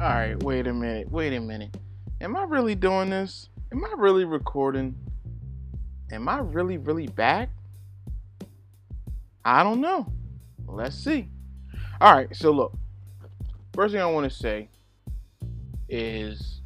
[0.00, 1.10] All right, wait a minute.
[1.10, 1.76] Wait a minute.
[2.22, 3.50] Am I really doing this?
[3.70, 4.94] Am I really recording?
[6.10, 7.50] Am I really, really back?
[9.44, 10.10] I don't know.
[10.66, 11.28] Let's see.
[12.00, 12.72] All right, so look.
[13.74, 14.70] First thing I want to say
[15.90, 16.62] is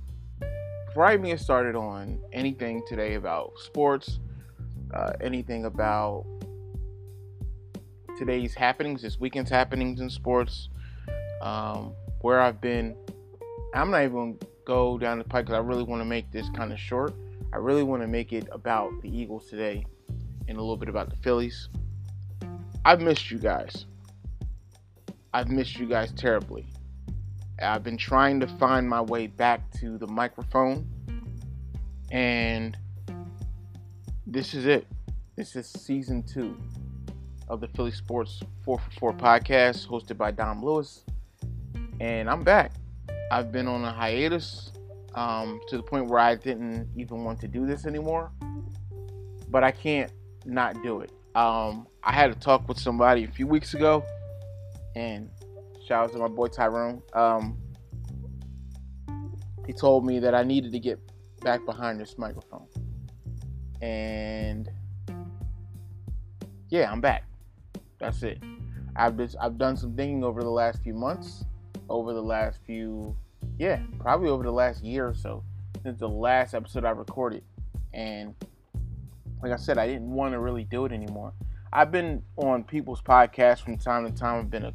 [0.87, 4.21] before I get started on anything today about sports,
[4.95, 6.25] uh, anything about
[8.17, 10.69] today's happenings, this weekend's happenings in sports,
[11.43, 12.95] um, where I've been.
[13.75, 16.31] I'm not even going to go down the pipe because I really want to make
[16.31, 17.13] this kind of short.
[17.53, 19.85] I really want to make it about the Eagles today
[20.47, 21.69] and a little bit about the Phillies.
[22.85, 23.87] I've missed you guys.
[25.33, 26.67] I've missed you guys terribly.
[27.61, 30.87] I've been trying to find my way back to the microphone,
[32.13, 32.77] and
[34.25, 34.87] this is it.
[35.35, 36.57] This is season two
[37.49, 41.05] of the Philly Sports 4 for 4 podcast hosted by Dom Lewis.
[41.99, 42.73] And I'm back.
[43.31, 44.73] I've been on a hiatus
[45.15, 48.31] um, to the point where I didn't even want to do this anymore.
[49.49, 50.13] But I can't
[50.45, 51.13] not do it.
[51.35, 54.05] Um, I had a talk with somebody a few weeks ago,
[54.95, 55.29] and
[55.87, 57.03] shout out to my boy Tyrone.
[57.13, 57.59] Um,
[59.67, 60.99] he told me that I needed to get
[61.41, 62.67] back behind this microphone.
[63.81, 64.69] And
[66.69, 67.25] yeah, I'm back.
[67.99, 68.43] That's it.
[68.97, 71.45] I've just I've done some thinking over the last few months,
[71.89, 73.17] over the last few,
[73.59, 75.43] yeah, probably over the last year or so
[75.85, 77.45] since the last episode I recorded,
[77.93, 78.35] and
[79.43, 81.33] like I said, I didn't want to really do it anymore.
[81.73, 84.41] I've been on people's podcasts from time to time.
[84.41, 84.73] I've been a,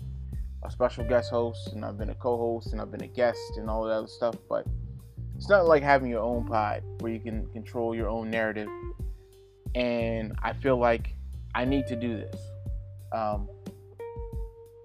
[0.63, 3.69] a special guest host, and I've been a co-host, and I've been a guest, and
[3.69, 4.35] all that other stuff.
[4.47, 4.67] But
[5.35, 8.69] it's not like having your own pod where you can control your own narrative.
[9.73, 11.15] And I feel like
[11.55, 12.39] I need to do this.
[13.11, 13.49] Um,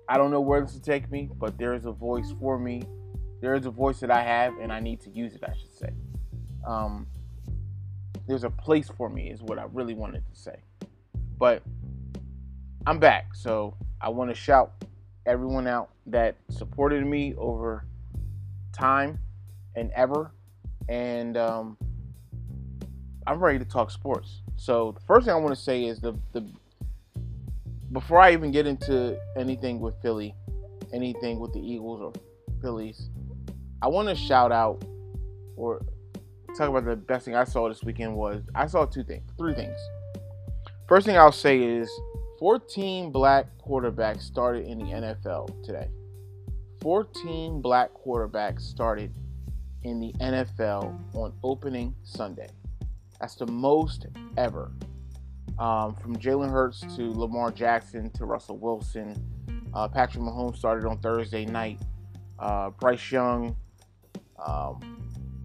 [0.08, 2.82] I don't know where this will take me, but there is a voice for me.
[3.40, 5.74] There is a voice that I have, and I need to use it, I should
[5.74, 5.90] say.
[6.66, 7.06] Um,
[8.26, 10.56] there's a place for me, is what I really wanted to say.
[11.38, 11.62] But
[12.86, 14.72] I'm back, so I want to shout
[15.26, 17.86] everyone out that supported me over
[18.72, 19.18] time
[19.74, 20.32] and ever.
[20.88, 21.78] And um,
[23.26, 24.42] I'm ready to talk sports.
[24.56, 26.46] So the first thing I want to say is the the
[27.92, 30.34] before I even get into anything with Philly,
[30.92, 32.12] anything with the Eagles or
[32.60, 33.10] Phillies,
[33.82, 34.84] I want to shout out
[35.56, 35.84] or
[36.56, 39.54] talk about the best thing I saw this weekend was I saw two things, three
[39.54, 39.78] things.
[40.88, 41.90] First thing I'll say is
[42.38, 45.88] 14 black quarterbacks started in the NFL today.
[46.82, 49.14] 14 black quarterbacks started
[49.82, 52.48] in the NFL on opening Sunday.
[53.20, 54.06] That's the most
[54.36, 54.72] ever
[55.58, 59.14] um, from Jalen Hurts to Lamar Jackson to Russell Wilson.
[59.72, 61.80] Uh, Patrick Mahomes started on Thursday night.
[62.38, 63.56] Uh, Bryce Young,
[64.44, 64.80] um,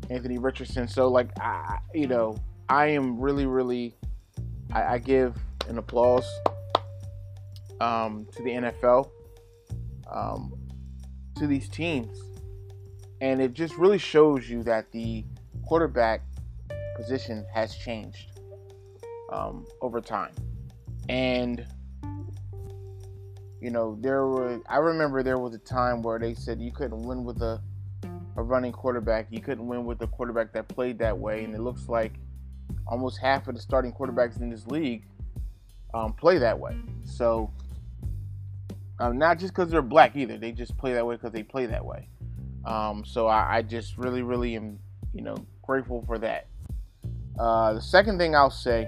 [0.09, 0.87] Anthony Richardson.
[0.87, 2.37] So, like, I, you know,
[2.67, 3.95] I am really, really,
[4.73, 5.35] I, I give
[5.67, 6.27] an applause
[7.79, 9.09] um, to the NFL,
[10.11, 10.53] um,
[11.37, 12.19] to these teams.
[13.21, 15.25] And it just really shows you that the
[15.65, 16.21] quarterback
[16.95, 18.28] position has changed
[19.31, 20.33] um, over time.
[21.07, 21.65] And
[23.61, 27.01] you know, there were I remember there was a time where they said you couldn't
[27.01, 27.61] win with a
[28.37, 29.27] a running quarterback.
[29.29, 32.13] You couldn't win with a quarterback that played that way, and it looks like
[32.87, 35.05] almost half of the starting quarterbacks in this league
[35.93, 36.77] um, play that way.
[37.03, 37.51] So,
[38.99, 41.65] um, not just because they're black either; they just play that way because they play
[41.65, 42.07] that way.
[42.65, 44.79] Um, so I, I, just really, really am,
[45.13, 46.47] you know, grateful for that.
[47.39, 48.85] Uh, the second thing I'll say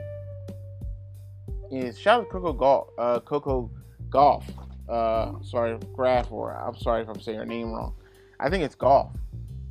[1.71, 2.87] is shout out to Coco Gauff.
[2.97, 3.71] Uh, Coco
[4.09, 4.43] Gauff.
[4.89, 7.95] Uh, sorry, Graf, or I'm sorry if I'm saying her name wrong.
[8.39, 9.11] I think it's Gauff.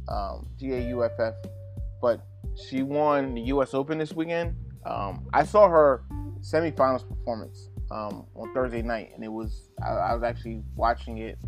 [0.08, 1.34] Um, G A U F F.
[2.00, 2.24] But
[2.56, 3.74] she won the U.S.
[3.74, 4.56] Open this weekend.
[4.84, 6.04] Um, I saw her
[6.40, 11.38] semifinals performance um, on Thursday night, and it was I, I, was actually watching it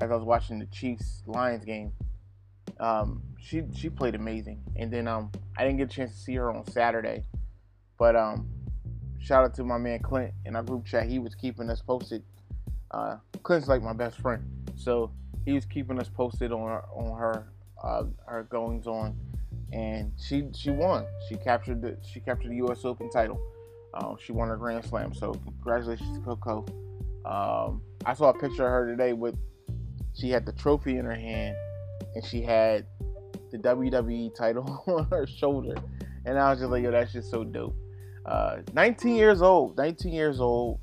[0.00, 1.92] as I was watching the Chiefs Lions game.
[2.78, 6.34] Um, she she played amazing, and then um, I didn't get a chance to see
[6.36, 7.24] her on Saturday,
[7.98, 8.48] but um,
[9.20, 11.06] shout out to my man Clint in our group chat.
[11.06, 12.22] He was keeping us posted.
[12.90, 14.42] Uh, Clint's like my best friend,
[14.76, 15.10] so
[15.44, 17.46] he was keeping us posted on her, on her
[17.82, 19.16] uh, her goings on,
[19.72, 21.06] and she she won.
[21.28, 22.84] She captured the she captured the U.S.
[22.84, 23.40] Open title.
[23.94, 25.14] Uh, she won her Grand Slam.
[25.14, 26.64] So congratulations to Coco.
[27.24, 29.36] Um, I saw a picture of her today with
[30.14, 31.54] she had the trophy in her hand,
[32.14, 32.86] and she had
[33.52, 35.76] the WWE title on her shoulder,
[36.24, 37.76] and I was just like, yo, that's just so dope.
[38.26, 39.76] Uh, 19 years old.
[39.76, 40.80] 19 years old.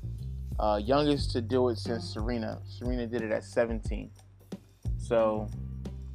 [0.58, 2.60] Uh, youngest to do it since Serena.
[2.66, 4.10] Serena did it at 17.
[4.98, 5.48] So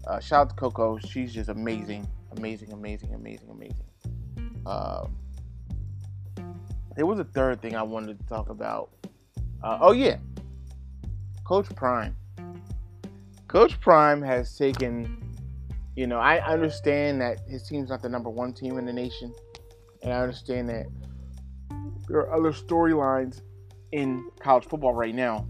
[0.05, 0.97] Uh, shout out to Coco.
[0.97, 2.05] She's just amazing,
[2.37, 3.85] amazing, amazing, amazing, amazing.
[4.65, 5.07] Uh,
[6.95, 8.89] there was a third thing I wanted to talk about.
[9.63, 10.17] Uh, oh yeah,
[11.45, 12.15] Coach Prime.
[13.47, 15.19] Coach Prime has taken.
[15.95, 19.33] You know, I understand that his team's not the number one team in the nation,
[20.01, 20.87] and I understand that
[22.07, 23.41] there are other storylines
[23.91, 25.47] in college football right now.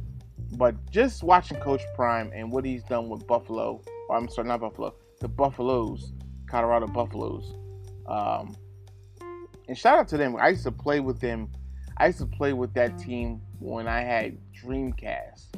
[0.57, 4.61] But just watching Coach Prime and what he's done with Buffalo, or I'm sorry, not
[4.61, 6.13] Buffalo, the Buffaloes,
[6.47, 7.55] Colorado Buffaloes.
[8.07, 8.55] Um,
[9.67, 10.35] and shout out to them.
[10.35, 11.50] I used to play with them.
[11.97, 15.56] I used to play with that team when I had Dreamcast.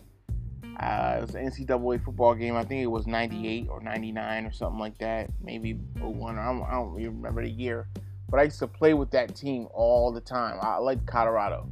[0.79, 2.55] Uh, it was an NCAA football game.
[2.55, 5.29] I think it was 98 or 99 or something like that.
[5.41, 6.37] Maybe 01.
[6.37, 7.87] I don't, I don't remember the year.
[8.35, 10.57] But I used to play with that team all the time.
[10.59, 11.69] I like Colorado.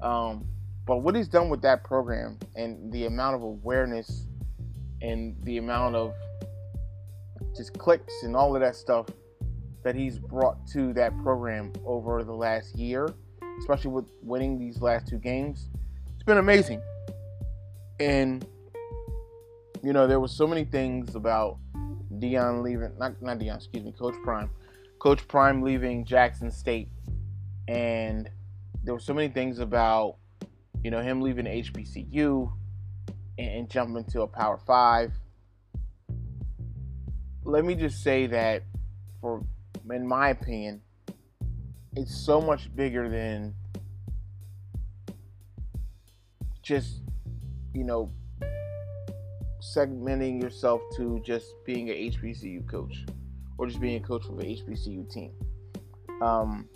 [0.00, 0.46] Um,
[0.86, 4.28] but what he's done with that program and the amount of awareness
[5.02, 6.14] and the amount of
[7.56, 9.06] just clicks and all of that stuff
[9.82, 13.08] that he's brought to that program over the last year,
[13.58, 15.68] especially with winning these last two games,
[16.14, 16.80] it's been amazing.
[17.98, 18.46] And
[19.82, 21.58] you know, there were so many things about
[22.20, 24.48] Deion leaving, not not Deion, excuse me, Coach Prime,
[25.04, 26.88] Coach Prime leaving Jackson State,
[27.68, 28.30] and
[28.82, 30.16] there were so many things about
[30.82, 32.50] you know, him leaving HBCU
[33.36, 35.12] and, and jumping to a Power Five.
[37.44, 38.62] Let me just say that,
[39.20, 39.44] for
[39.90, 40.80] in my opinion,
[41.94, 43.54] it's so much bigger than
[46.62, 47.02] just,
[47.74, 48.10] you know,
[49.76, 53.04] segmenting yourself to just being an HBCU coach
[53.58, 55.32] or just being a coach of an HBCU team.
[56.22, 56.68] Um,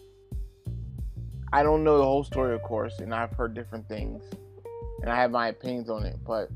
[1.53, 4.23] I don't know the whole story, of course, and I've heard different things,
[5.01, 6.17] and I have my opinions on it.
[6.27, 6.51] But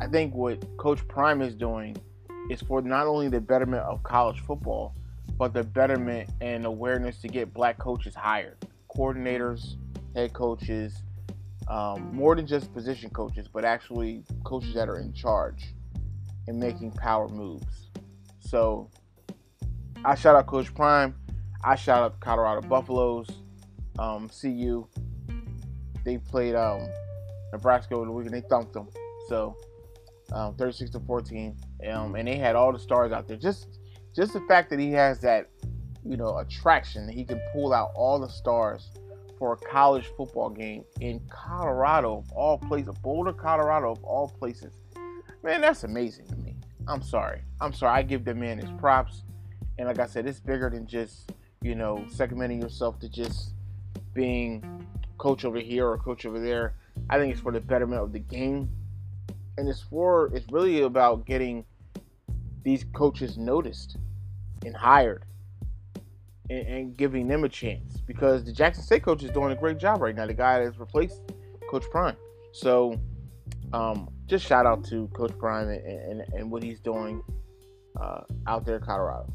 [0.00, 1.96] I think what Coach Prime is doing
[2.50, 4.94] is for not only the betterment of college football,
[5.38, 8.56] but the betterment and awareness to get black coaches hired,
[8.94, 9.76] coordinators,
[10.14, 11.02] head coaches,
[11.68, 15.74] um, more than just position coaches, but actually coaches that are in charge
[16.48, 17.90] and making power moves.
[18.40, 18.90] So
[20.04, 21.14] I shout out Coach Prime.
[21.64, 23.28] I shout out Colorado Buffaloes
[23.98, 24.86] um, CU.
[26.04, 26.86] They played um,
[27.52, 28.34] Nebraska over the weekend.
[28.34, 28.88] They thumped them.
[29.28, 29.56] So
[30.32, 31.56] um, 36 to 14.
[31.90, 33.36] Um, and they had all the stars out there.
[33.36, 33.78] Just
[34.14, 35.50] just the fact that he has that,
[36.04, 38.90] you know, attraction that he can pull out all the stars
[39.38, 44.74] for a college football game in Colorado of all places, Boulder, Colorado of all places.
[45.44, 46.56] Man, that's amazing to me.
[46.88, 47.42] I'm sorry.
[47.60, 47.98] I'm sorry.
[47.98, 49.22] I give the man his props.
[49.78, 51.32] And like I said, it's bigger than just,
[51.62, 53.52] you know, segmenting yourself to just
[54.12, 54.86] being
[55.18, 56.74] coach over here or coach over there.
[57.08, 58.70] I think it's for the betterment of the game.
[59.56, 61.64] And it's for it's really about getting
[62.62, 63.96] these coaches noticed
[64.64, 65.24] and hired
[66.50, 69.78] and, and giving them a chance because the Jackson State coach is doing a great
[69.78, 70.26] job right now.
[70.26, 71.20] The guy that's replaced
[71.70, 72.16] Coach Prime.
[72.52, 72.98] So
[73.72, 77.22] um, just shout out to Coach Prime and, and, and what he's doing
[78.00, 79.32] uh, out there in Colorado.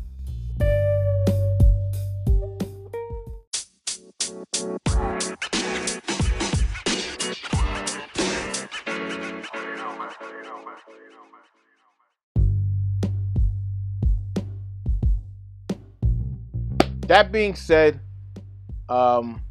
[17.07, 17.99] That being said,
[18.89, 19.41] um,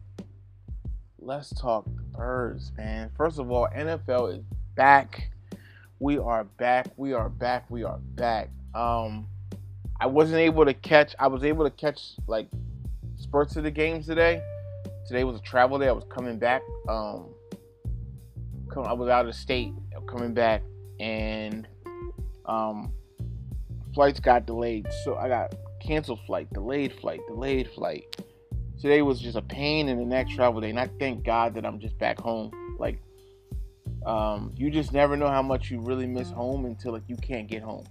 [1.21, 3.11] let's talk birds, man.
[3.17, 5.31] First of all, NFL is back.
[6.00, 6.88] We are back.
[6.97, 7.71] We are back.
[7.71, 8.50] We are back.
[8.75, 9.29] Um,
[10.02, 11.14] I wasn't able to catch.
[11.21, 12.49] I was able to catch like
[13.14, 14.42] spurts of the games today.
[15.06, 15.87] Today was a travel day.
[15.87, 16.62] I was coming back.
[16.88, 17.28] Um,
[18.76, 19.73] I was out of state,
[20.09, 20.62] coming back,
[20.99, 21.68] and
[22.47, 22.92] um,
[23.94, 24.88] flights got delayed.
[25.04, 28.25] So I got canceled flight, delayed flight, delayed flight.
[28.80, 31.64] Today was just a pain in the neck travel day, and I thank God that
[31.64, 32.50] I'm just back home.
[32.76, 32.99] Like,
[34.04, 37.47] um, you just never know how much you really miss home until like you can't
[37.47, 37.85] get home.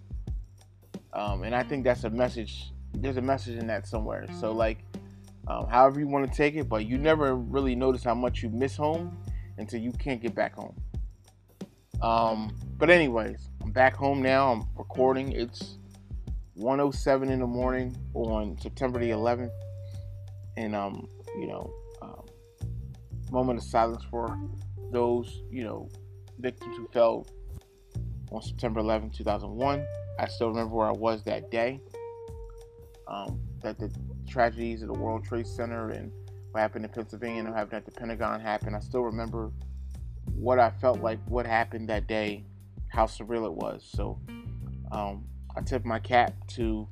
[1.13, 2.71] Um, and I think that's a message.
[2.93, 4.25] There's a message in that somewhere.
[4.39, 4.79] So like,
[5.47, 8.49] um, however you want to take it, but you never really notice how much you
[8.49, 9.17] miss home
[9.57, 10.75] until you can't get back home.
[12.01, 14.51] Um, but anyways, I'm back home now.
[14.51, 15.31] I'm recording.
[15.31, 15.77] It's
[16.55, 19.51] 107 in the morning on September the 11th,
[20.57, 22.25] and um, you know, um,
[23.31, 24.37] moment of silence for
[24.91, 25.87] those you know
[26.39, 27.27] victims who fell
[28.31, 29.85] on September 11, 2001.
[30.21, 31.81] I still remember where I was that day.
[33.07, 33.91] Um, that the
[34.27, 36.11] tragedies of the World Trade Center and
[36.51, 38.75] what happened in Pennsylvania and what happened at the Pentagon happened.
[38.75, 39.51] I still remember
[40.35, 42.45] what I felt like, what happened that day,
[42.89, 43.83] how surreal it was.
[43.83, 44.19] So,
[44.91, 45.25] um,
[45.55, 46.87] I tip my cap to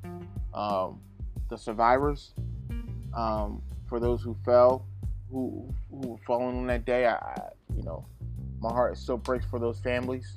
[0.52, 1.00] um,
[1.48, 2.34] the survivors.
[3.14, 4.86] Um, for those who fell,
[5.30, 7.36] who who were fallen on that day, I, I,
[7.76, 8.06] you know
[8.60, 10.36] my heart still breaks for those families.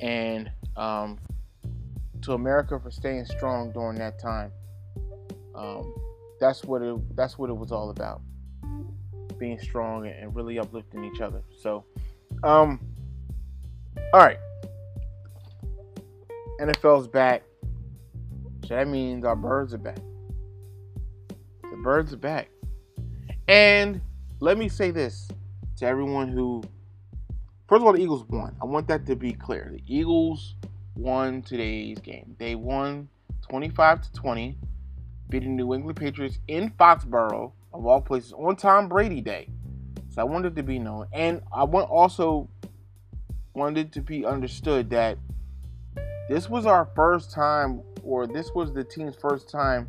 [0.00, 1.18] And um,
[2.30, 4.52] to America for staying strong during that time.
[5.54, 5.92] Um,
[6.38, 8.22] that's what it that's what it was all about.
[9.38, 11.42] Being strong and really uplifting each other.
[11.58, 11.84] So,
[12.44, 12.80] um,
[14.14, 14.38] all right.
[16.60, 17.42] NFL's back.
[18.66, 19.98] So that means our birds are back.
[21.62, 22.50] The birds are back.
[23.48, 24.00] And
[24.38, 25.28] let me say this
[25.78, 26.62] to everyone who
[27.68, 28.56] First of all, the Eagles won.
[28.60, 29.70] I want that to be clear.
[29.72, 30.56] The Eagles
[31.00, 32.36] won today's game.
[32.38, 33.08] They won
[33.48, 34.58] 25 to 20,
[35.30, 39.48] beating New England Patriots in Foxborough, of all places, on Tom Brady Day.
[40.10, 42.48] So I wanted to be known, and I want also
[43.54, 45.18] wanted to be understood that
[46.28, 49.88] this was our first time, or this was the team's first time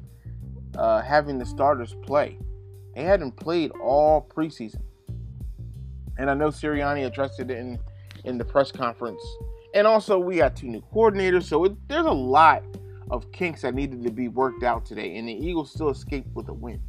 [0.77, 2.38] uh, having the starters play.
[2.96, 4.82] They hadn't played all preseason,
[6.18, 7.80] and I know Sirianni addressed it in
[8.24, 9.22] in the press conference
[9.74, 12.63] and also, we got two new coordinators, so it, there's a lot
[13.10, 16.50] of kinks that needed to be worked out today, and the Eagles still escaped with
[16.50, 16.82] a win.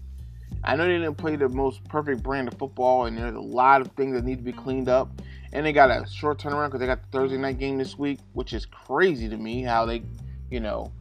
[0.65, 3.81] I know they didn't play the most perfect brand of football, and there's a lot
[3.81, 5.11] of things that need to be cleaned up.
[5.53, 8.21] And they got a short turnaround because they got the Thursday night game this week,
[8.33, 10.03] which is crazy to me how they,
[10.51, 10.93] you know,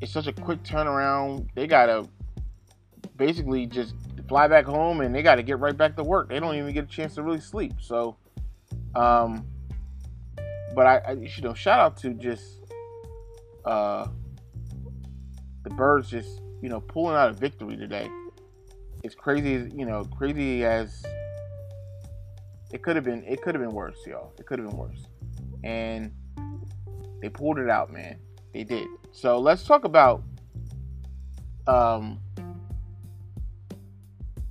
[0.00, 1.48] it's such a quick turnaround.
[1.54, 2.08] They got to
[3.16, 3.94] basically just
[4.28, 6.28] fly back home and they got to get right back to work.
[6.28, 7.74] They don't even get a chance to really sleep.
[7.80, 8.16] So,
[8.94, 9.46] um,
[10.74, 12.72] but I, I, you know, shout out to just
[13.64, 14.06] uh,
[15.62, 18.08] the birds just you know pulling out a victory today.
[19.02, 21.04] It's crazy, as you know, crazy as
[22.72, 23.22] it could have been.
[23.24, 24.32] It could have been worse, y'all.
[24.38, 25.06] It could have been worse,
[25.62, 26.12] and
[27.20, 28.18] they pulled it out, man.
[28.52, 28.88] They did.
[29.12, 30.22] So let's talk about
[31.66, 32.20] um,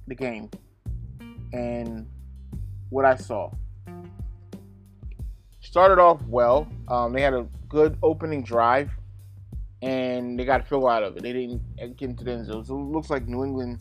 [0.08, 0.50] the game
[1.53, 2.08] and
[2.89, 3.51] what I saw
[5.74, 6.68] started off well.
[6.88, 8.92] Um, they had a good opening drive,
[9.82, 11.24] and they got a fill out of it.
[11.24, 12.63] They didn't get into the end zone.
[12.63, 13.80] So it looks like New England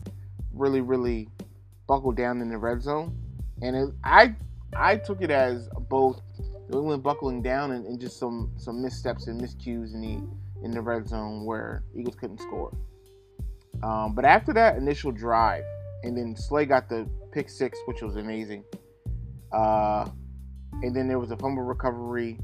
[0.55, 1.29] really, really
[1.87, 3.15] buckled down in the red zone.
[3.61, 4.35] And it, I,
[4.75, 6.19] I took it as both
[6.69, 10.71] New England buckling down and, and, just some some missteps and miscues in the in
[10.71, 12.75] the red zone where Eagles couldn't score.
[13.83, 15.63] Um, but after that initial drive,
[16.01, 18.63] and then Slay got the pick six, which was amazing.
[19.51, 20.09] Uh,
[20.81, 22.39] and then there was a fumble recovery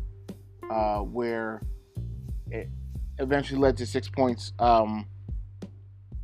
[0.70, 1.62] uh, where
[2.52, 2.70] it
[3.20, 4.54] eventually led to six points.
[4.60, 5.08] Um,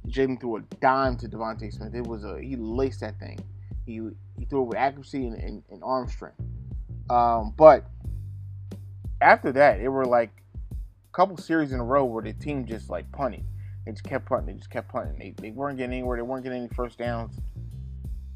[0.08, 1.96] Jalen threw a dime to DeVonta Smith.
[1.96, 3.40] It was a he laced that thing.
[3.86, 4.02] He
[4.38, 6.40] he threw it with accuracy and, and, and arm strength.
[7.10, 7.86] Um, but
[9.22, 10.32] after that, it were like
[10.72, 13.44] a couple series in a row where the team just like punted.
[13.86, 14.48] They just kept punting.
[14.48, 15.18] They just kept punting.
[15.20, 16.18] They, they weren't getting anywhere.
[16.18, 17.40] They weren't getting any first downs.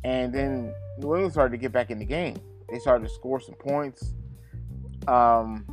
[0.04, 2.40] And then New England started to get back in the game.
[2.72, 4.14] They started to score some points.
[5.08, 5.66] Um,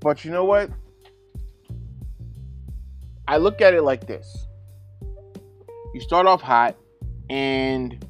[0.00, 0.70] but you know what?
[3.28, 4.46] I look at it like this.
[5.94, 6.76] You start off hot
[7.30, 8.04] and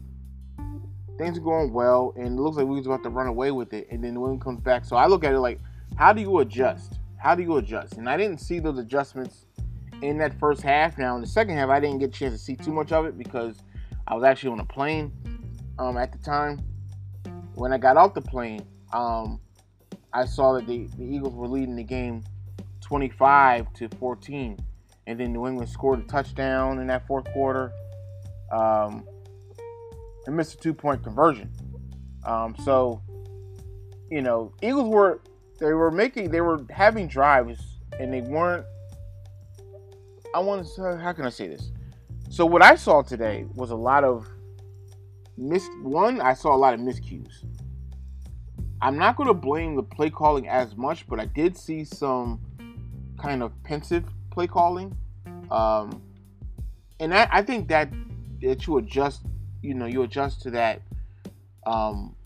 [1.19, 3.73] things are going well and it looks like we was about to run away with
[3.73, 4.85] it and then the wind comes back.
[4.85, 5.61] So I look at it like
[5.97, 6.99] how do you adjust?
[7.19, 7.95] How do you adjust?
[7.95, 9.47] And I didn't see those adjustments
[10.01, 10.97] in that first half.
[10.99, 13.05] Now in the second half I didn't get a chance to see too much of
[13.05, 13.59] it because
[14.07, 15.13] I was actually on a plane
[15.79, 16.59] um, at the time
[17.55, 19.41] when I got off the plane, um,
[20.13, 22.23] I saw that the, the Eagles were leading the game
[22.81, 24.59] 25 to 14,
[25.07, 27.73] and then New England scored a touchdown in that fourth quarter,
[28.51, 29.07] um,
[30.27, 31.51] and missed a two-point conversion.
[32.25, 33.03] Um, so,
[34.11, 35.21] you know, Eagles were
[35.59, 37.61] they were making they were having drives,
[37.99, 38.67] and they weren't.
[40.35, 41.73] I want to say how can I say this?
[42.31, 44.29] So what I saw today was a lot of
[45.37, 46.21] missed one.
[46.21, 47.45] I saw a lot of miscues.
[48.81, 52.41] I'm not going to blame the play calling as much, but I did see some
[53.21, 54.97] kind of pensive play calling,
[55.53, 56.03] um,
[56.99, 57.93] and I, I think that
[58.41, 59.23] that you adjust,
[59.63, 60.83] you know, you adjust to that.
[61.65, 62.17] Um,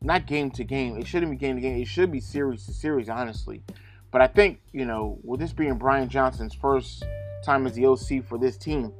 [0.00, 0.96] not game to game.
[0.96, 1.80] It shouldn't be game to game.
[1.80, 3.62] It should be series to series, honestly.
[4.10, 7.04] But I think you know, with this being Brian Johnson's first
[7.44, 8.92] time as the OC for this team,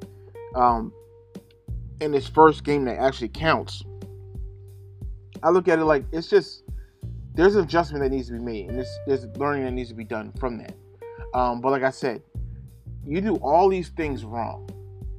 [0.55, 0.93] um,
[2.01, 3.83] in his first game that actually counts.
[5.43, 6.63] I look at it like it's just
[7.35, 9.95] there's an adjustment that needs to be made, and there's, there's learning that needs to
[9.95, 10.75] be done from that.
[11.35, 12.23] Um, but like I said,
[13.07, 14.69] you do all these things wrong,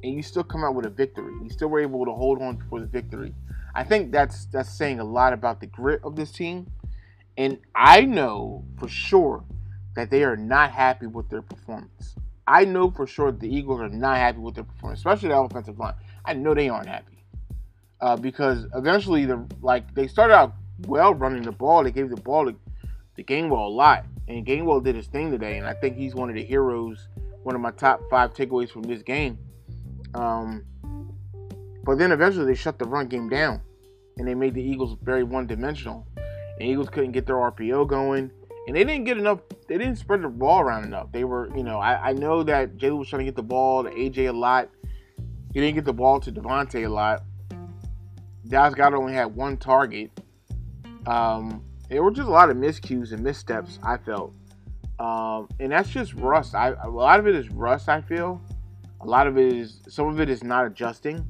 [0.02, 1.32] and you still come out with a victory.
[1.42, 3.34] You still were able to hold on for the victory.
[3.74, 6.70] I think that's that's saying a lot about the grit of this team.
[7.36, 9.44] And I know for sure
[9.96, 12.14] that they are not happy with their performance.
[12.46, 15.78] I know for sure the Eagles are not happy with their performance, especially the offensive
[15.78, 15.94] line.
[16.24, 17.24] I know they aren't happy
[18.00, 20.54] uh, because eventually the like they started out
[20.86, 21.84] well running the ball.
[21.84, 22.54] They gave the ball to,
[23.16, 26.28] to Gainwell a lot, and Gainwell did his thing today, and I think he's one
[26.28, 27.08] of the heroes.
[27.42, 29.38] One of my top five takeaways from this game.
[30.14, 30.64] Um,
[31.84, 33.60] but then eventually they shut the run game down,
[34.16, 36.06] and they made the Eagles very one-dimensional.
[36.58, 38.30] The Eagles couldn't get their RPO going
[38.66, 39.40] and they didn't get enough.
[39.68, 41.12] They didn't spread the ball around enough.
[41.12, 43.84] They were, you know, I, I know that Jalen was trying to get the ball
[43.84, 44.70] to AJ a lot.
[45.54, 47.22] He didn't get the ball to DeVonta a lot.
[48.48, 50.10] Dallas Goedert only had one target.
[51.06, 53.78] Um, there were just a lot of miscues and missteps.
[53.82, 54.34] I felt,
[54.98, 56.56] um, and that's just rust.
[56.56, 57.88] I a lot of it is rust.
[57.88, 58.42] I feel
[59.00, 61.24] a lot of it is some of it is not adjusting,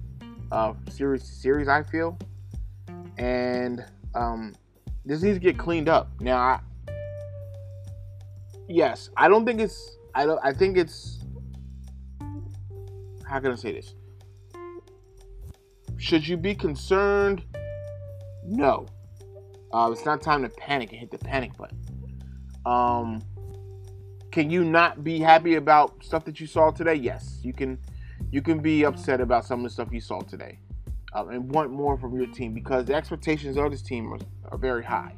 [0.50, 1.68] uh, series to series.
[1.68, 2.18] I feel,
[3.18, 4.54] and um,
[5.04, 6.08] this needs to get cleaned up.
[6.20, 6.60] Now, I,
[8.68, 9.98] yes, I don't think it's.
[10.14, 10.40] I don't.
[10.42, 11.18] I think it's.
[13.28, 13.94] How can I say this?
[15.96, 17.44] Should you be concerned?
[18.44, 18.86] No.
[19.72, 21.78] Uh, it's not time to panic and hit the panic button.
[22.64, 23.22] Um,
[24.30, 26.94] can you not be happy about stuff that you saw today?
[26.94, 27.78] Yes, you can.
[28.30, 30.58] You can be upset about some of the stuff you saw today,
[31.12, 34.18] um, and want more from your team because the expectations of this team are,
[34.50, 35.14] are very high.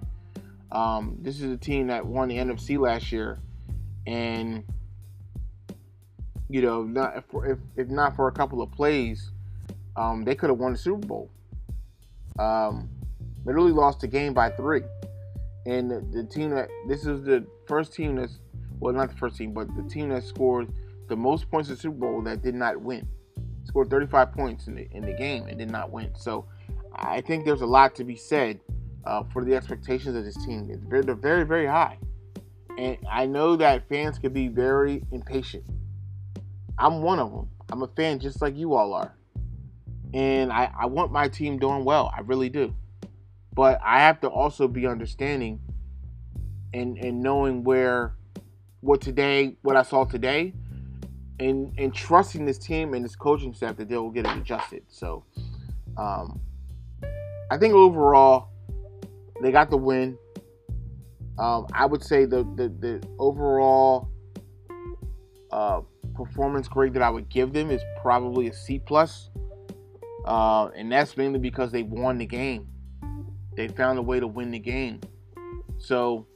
[0.72, 3.38] Um, this is a team that won the NFC last year,
[4.06, 4.64] and
[6.48, 9.30] you know, not if, if not for a couple of plays,
[9.96, 11.30] um, they could have won the Super Bowl.
[12.38, 12.88] Um,
[13.44, 14.82] literally lost the game by three,
[15.64, 18.38] and the, the team that this is the first team that's
[18.78, 20.68] well, not the first team, but the team that scored
[21.08, 23.08] the most points in the Super Bowl that did not win.
[23.64, 26.12] Scored 35 points in the in the game and did not win.
[26.14, 26.46] So
[26.94, 28.60] I think there's a lot to be said
[29.04, 30.68] uh, for the expectations of this team.
[30.88, 31.98] Very, they're very, very high.
[32.78, 35.64] And I know that fans can be very impatient.
[36.78, 37.48] I'm one of them.
[37.70, 39.14] I'm a fan just like you all are.
[40.14, 42.12] And I, I want my team doing well.
[42.16, 42.74] I really do.
[43.54, 45.60] But I have to also be understanding
[46.72, 48.14] and, and knowing where
[48.80, 50.52] what today, what I saw today,
[51.38, 54.82] and and trusting this team and this coaching staff that they will get it adjusted.
[54.88, 55.24] So
[55.96, 56.40] um,
[57.50, 58.48] I think overall
[59.42, 60.16] they got the win.
[61.38, 64.08] Um, I would say the the, the overall
[65.50, 65.82] uh,
[66.14, 69.30] performance grade that I would give them is probably a C plus,
[70.26, 72.68] uh, and that's mainly because they won the game.
[73.56, 75.00] They found a way to win the game,
[75.78, 76.26] so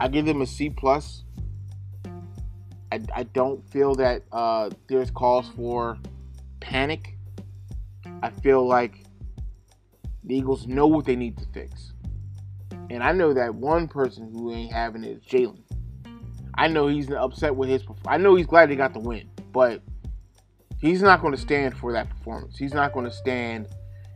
[0.00, 1.24] I give them a C plus.
[2.90, 5.98] I, I don't feel that uh, there's calls for
[6.60, 7.16] panic.
[8.22, 9.04] I feel like
[10.24, 11.92] the Eagles know what they need to fix.
[12.90, 15.60] And I know that one person who ain't having it is Jalen.
[16.54, 17.82] I know he's upset with his.
[18.06, 19.82] I know he's glad they got the win, but
[20.78, 22.56] he's not going to stand for that performance.
[22.56, 23.68] He's not going to stand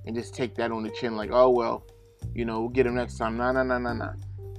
[0.06, 1.86] and just take that on the chin like, oh well,
[2.34, 3.36] you know, we'll get him next time.
[3.36, 4.12] No, no, no, no, no.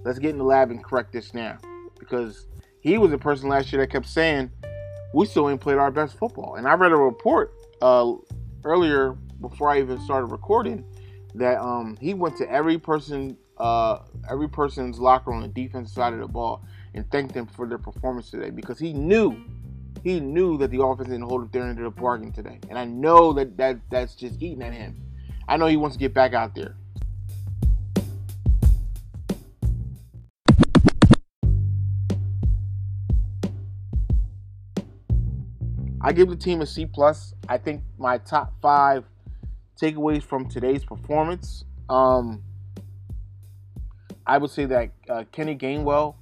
[0.03, 1.57] Let's get in the lab and correct this now,
[1.97, 2.47] because
[2.81, 4.51] he was a person last year that kept saying
[5.13, 6.55] we still ain't played our best football.
[6.55, 8.13] And I read a report uh,
[8.63, 10.83] earlier before I even started recording
[11.35, 16.13] that um, he went to every person uh, every person's locker on the defensive side
[16.13, 19.37] of the ball and thanked them for their performance today because he knew
[20.03, 22.59] he knew that the offense didn't hold up their end of the bargain today.
[22.69, 25.01] And I know that, that that's just eating at him.
[25.47, 26.75] I know he wants to get back out there.
[36.05, 37.33] I give the team a C plus.
[37.47, 39.05] I think my top five
[39.81, 41.63] takeaways from today's performance.
[41.89, 42.43] Um,
[44.27, 46.15] I would say that uh, Kenny Gainwell,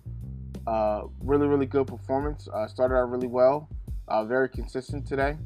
[0.67, 2.47] uh, really, really good performance.
[2.53, 3.69] Uh, started out really well,
[4.07, 5.37] uh, very consistent today.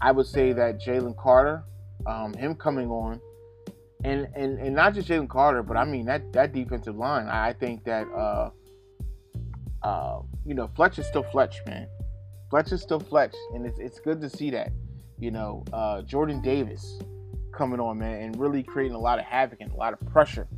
[0.00, 1.64] I would say that Jalen Carter,
[2.06, 3.20] um, him coming on,
[4.04, 7.26] and, and and not just Jalen Carter, but I mean that that defensive line.
[7.28, 8.50] I think that uh,
[9.82, 11.86] uh, you know Fletch is still Fletch, man.
[12.48, 14.72] Fletch is still Fletch, and it's it's good to see that.
[15.18, 15.64] You know,
[16.06, 16.98] Jordan Davis
[17.52, 20.48] coming on, man, and really creating a lot of havoc and a lot of pressure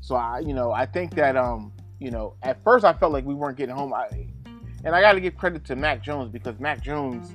[0.00, 3.24] so I, you know, I think that um, you know, at first I felt like
[3.24, 3.92] we weren't getting home.
[3.92, 4.08] I,
[4.84, 7.32] and I got to give credit to Mac Jones because Mac Jones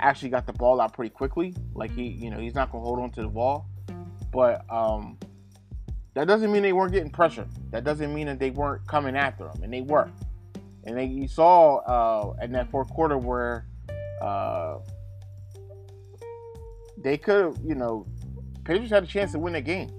[0.00, 1.54] actually got the ball out pretty quickly.
[1.74, 3.66] Like he, you know, he's not gonna hold on to the ball,
[4.32, 5.18] but um,
[6.14, 7.46] that doesn't mean they weren't getting pressure.
[7.70, 10.10] That doesn't mean that they weren't coming after him, and they were.
[10.84, 13.66] And they, you saw uh, in that fourth quarter where
[14.22, 14.78] uh,
[16.96, 18.06] they could, you know,
[18.64, 19.90] Patriots had a chance to win the game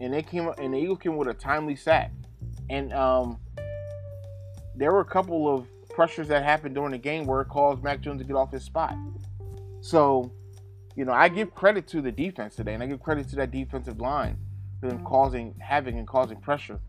[0.00, 2.12] and they came and the Eagles came with a timely sack,
[2.70, 3.38] and um,
[4.76, 8.00] there were a couple of pressures that happened during the game where it caused Mac
[8.00, 8.94] Jones to get off his spot.
[9.80, 10.32] So,
[10.94, 13.50] you know, I give credit to the defense today, and I give credit to that
[13.50, 14.38] defensive line
[14.80, 16.80] for them causing havoc and causing pressure.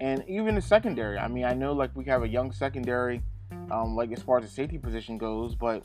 [0.00, 1.16] And even the secondary.
[1.16, 3.22] I mean, I know like we have a young secondary,
[3.70, 5.82] um, like as far as the safety position goes, but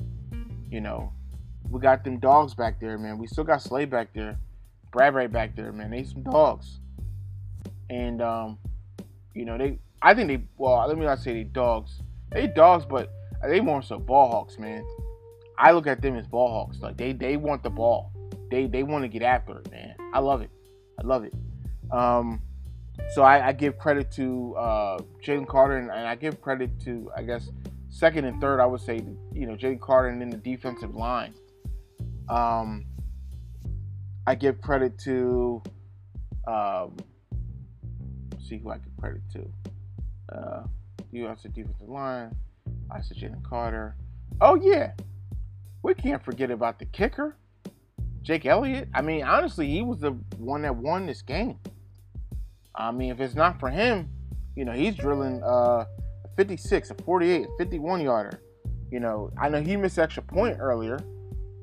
[0.71, 1.13] you know,
[1.69, 3.19] we got them dogs back there, man.
[3.19, 4.39] We still got Slay back there,
[4.91, 5.91] Bradberry back there, man.
[5.91, 6.79] They some dogs.
[7.89, 8.57] And um,
[9.35, 12.01] you know, they I think they well, let me not say they dogs.
[12.31, 13.11] They dogs, but
[13.43, 14.83] they more so ball hawks, man.
[15.57, 16.79] I look at them as ball hawks.
[16.81, 18.11] Like they they want the ball.
[18.49, 19.95] They they want to get after it, man.
[20.13, 20.49] I love it.
[20.99, 21.33] I love it.
[21.91, 22.41] Um,
[23.13, 27.11] so I, I give credit to uh, Jalen Carter, and, and, I give credit to
[27.15, 27.49] I guess
[27.89, 28.59] second and third.
[28.59, 31.33] I would say you know Jalen Carter and then the defensive line.
[32.29, 32.85] Um,
[34.25, 35.61] I give credit to
[36.47, 36.97] um,
[38.45, 40.35] see who I give credit to.
[40.35, 40.63] Uh,
[41.11, 42.35] the defensive line.
[42.91, 43.95] I said Jalen Carter.
[44.41, 44.91] Oh yeah,
[45.81, 47.37] we can't forget about the kicker,
[48.21, 48.89] Jake Elliott.
[48.93, 51.59] I mean, honestly, he was the one that won this game.
[52.75, 54.09] I mean, if it's not for him,
[54.55, 55.85] you know, he's drilling uh,
[56.35, 58.41] 56, a 48, a 51 yarder.
[58.91, 60.99] You know, I know he missed extra point earlier,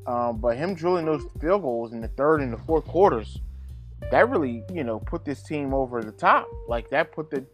[0.06, 3.40] um, but him drilling those field goals in the third and the fourth quarters,
[4.10, 6.48] that really, you know, put this team over the top.
[6.68, 7.44] Like that put the,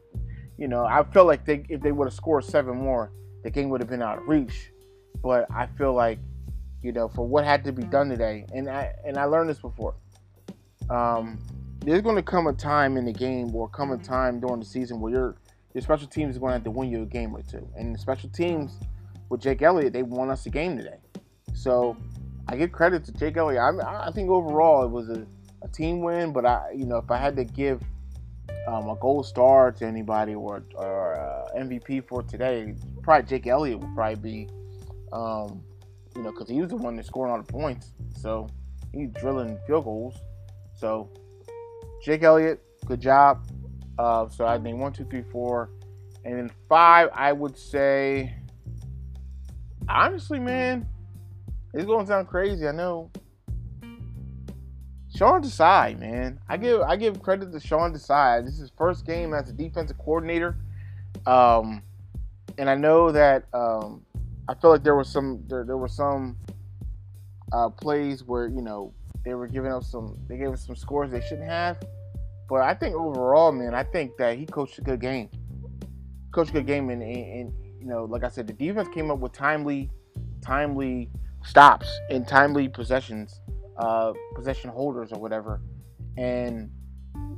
[0.56, 3.12] you know, I felt like they if they would have scored seven more,
[3.44, 4.70] the game would have been out of reach.
[5.22, 6.18] But I feel like,
[6.82, 9.58] you know, for what had to be done today, and I and I learned this
[9.58, 9.94] before.
[10.90, 11.38] Um,
[11.80, 14.66] there's going to come a time in the game or come a time during the
[14.66, 15.36] season where your
[15.74, 17.66] your special teams is going to have to win you a game or two.
[17.76, 18.72] And the special teams
[19.28, 20.98] with Jake Elliott, they won us a game today.
[21.54, 21.96] So
[22.48, 23.60] I give credit to Jake Elliott.
[23.60, 25.26] I, I think overall it was a,
[25.62, 27.82] a, team win, but I, you know, if I had to give
[28.66, 33.80] um, a gold star to anybody or, or uh, MVP for today, probably Jake Elliott
[33.80, 34.48] would probably be,
[35.12, 35.62] um,
[36.16, 37.92] you know, because he was the one that scored all the points.
[38.16, 38.48] So
[38.92, 40.16] he's drilling field goals.
[40.76, 41.10] So
[42.02, 43.46] Jake Elliott, good job.
[43.98, 45.70] Uh, so I think one, two, three, four,
[46.24, 47.08] and then five.
[47.12, 48.34] I would say,
[49.88, 50.86] honestly, man,
[51.74, 52.66] it's going to sound crazy.
[52.68, 53.10] I know.
[55.18, 58.44] Sean Desai, man, I give I give credit to Sean Desai.
[58.44, 60.56] This is his first game as a defensive coordinator,
[61.26, 61.82] um,
[62.56, 64.02] and I know that um,
[64.48, 66.36] I feel like there was some there, there were some
[67.50, 71.10] uh, plays where you know they were giving up some they gave us some scores
[71.10, 71.82] they shouldn't have.
[72.48, 75.30] But I think overall, man, I think that he coached a good game.
[76.30, 79.10] Coached a good game, and, and, and you know, like I said, the defense came
[79.10, 79.90] up with timely,
[80.42, 81.10] timely
[81.42, 83.40] stops and timely possessions,
[83.78, 85.60] uh, possession holders or whatever.
[86.16, 86.70] And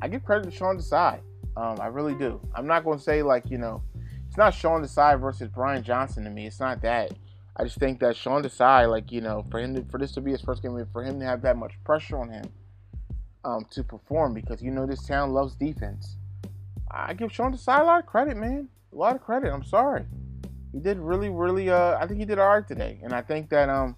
[0.02, 1.20] I give credit to Sean Desai.
[1.56, 2.40] Um, I really do.
[2.54, 3.82] I'm not going to say like you know,
[4.26, 6.46] it's not Sean Desai versus Brian Johnson to me.
[6.46, 7.12] It's not that.
[7.56, 10.20] I just think that Sean Desai, like you know, for him to, for this to
[10.20, 12.44] be his first game, for him to have that much pressure on him,
[13.44, 16.16] um, to perform because you know this town loves defense.
[16.90, 18.68] I give Sean Desai a lot of credit, man.
[18.92, 19.52] A lot of credit.
[19.52, 20.04] I'm sorry.
[20.72, 21.70] He did really, really.
[21.70, 23.96] Uh, I think he did all right today, and I think that um,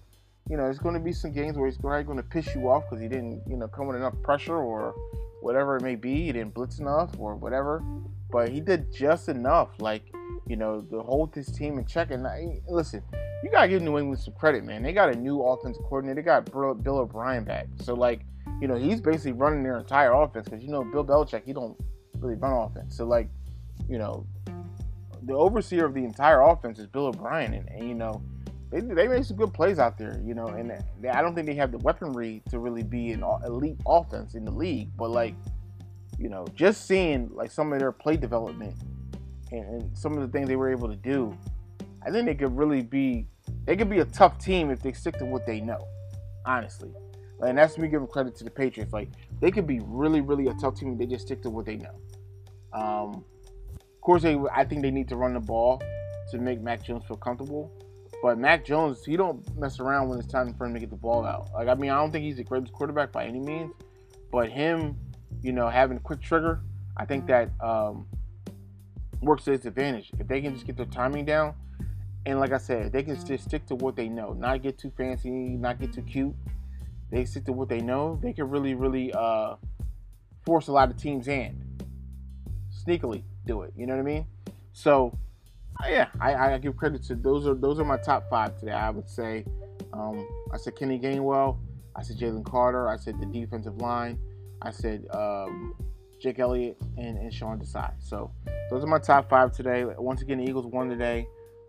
[0.49, 2.69] you know, there's going to be some games where he's probably going to piss you
[2.69, 4.93] off because he didn't, you know, come with enough pressure or
[5.41, 6.25] whatever it may be.
[6.25, 7.83] He didn't blitz enough or whatever,
[8.31, 10.03] but he did just enough, like
[10.47, 12.11] you know, to hold this team in check.
[12.11, 13.01] And I, listen,
[13.43, 14.83] you gotta give New England some credit, man.
[14.83, 16.21] They got a new offensive coordinator.
[16.21, 16.51] They got
[16.83, 18.25] Bill O'Brien back, so like
[18.61, 21.77] you know, he's basically running their entire offense because you know Bill Belichick, he don't
[22.19, 22.95] really run offense.
[22.95, 23.29] So like,
[23.89, 24.25] you know,
[25.23, 28.21] the overseer of the entire offense is Bill O'Brien, and, and you know,
[28.73, 31.45] they they made some good plays out there, you know, and they, I don't think
[31.45, 35.35] they have the weaponry to really be an elite offense in the league, but like,
[36.17, 38.73] you know, just seeing like some of their play development
[39.51, 41.37] and, and some of the things they were able to do,
[42.03, 43.27] I think they could really be
[43.65, 45.87] they could be a tough team if they stick to what they know,
[46.45, 46.91] honestly.
[47.41, 48.91] And that's me giving credit to the Patriots.
[48.91, 49.09] Like
[49.39, 50.93] they could be really, really a tough team.
[50.93, 51.95] If they just stick to what they know.
[52.73, 53.23] Um,
[53.77, 55.81] of course, they, I think they need to run the ball
[56.31, 57.71] to make Mac Jones feel comfortable.
[58.23, 60.95] But Mac Jones, he don't mess around when it's time for him to get the
[60.95, 61.49] ball out.
[61.53, 63.73] Like I mean, I don't think he's the greatest quarterback by any means,
[64.31, 64.97] but him,
[65.41, 66.61] you know, having a quick trigger,
[66.95, 68.07] I think that um,
[69.21, 70.09] works to his advantage.
[70.17, 71.53] If they can just get their timing down,
[72.25, 74.93] and like I said, they can just stick to what they know, not get too
[74.95, 76.33] fancy, not get too cute,
[77.11, 79.55] they stick to what they know, they can really, really uh,
[80.45, 81.83] force a lot of teams' hand.
[82.71, 83.73] Sneakily do it.
[83.75, 84.27] You know what I mean?
[84.71, 85.17] So
[85.87, 88.71] yeah, I, I, give credit to those are those are my top five today.
[88.71, 89.45] I would say
[89.91, 91.57] um, I said Kenny Gainwell,
[91.95, 94.19] I said Jalen Carter, I said the defensive line,
[94.61, 95.75] I said um,
[96.21, 97.91] Jake Elliott, and, and Sean Desai.
[97.99, 98.31] So
[98.69, 99.83] those are my top five today.
[99.85, 101.27] Once again, the Eagles won today,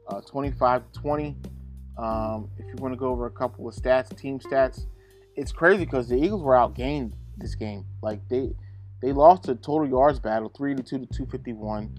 [0.09, 1.37] uh, 25 to 20.
[1.97, 4.87] Um, if you want to go over a couple of stats, team stats,
[5.37, 7.85] it's crazy because the Eagles were outgained this game.
[8.03, 8.55] Like they
[9.03, 11.95] they lost a total yards battle, 382 to 251.